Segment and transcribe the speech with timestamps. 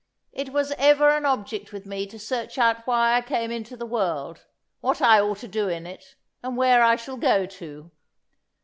[0.33, 3.85] "It was ever an object with me to search out why I came into the
[3.85, 4.47] world,
[4.79, 7.91] what I ought to do in it, and where I shall go to.